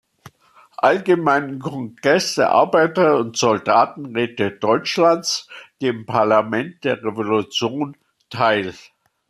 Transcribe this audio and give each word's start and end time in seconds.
Allgemeinen 0.79 1.59
Kongreß 1.59 2.33
der 2.33 2.49
Arbeiter- 2.49 3.19
und 3.19 3.37
Soldatenräte 3.37 4.49
Deutschlands“, 4.49 5.47
dem 5.79 6.07
Parlament 6.07 6.83
der 6.83 7.03
Revolution, 7.03 7.95
teil. 8.31 8.73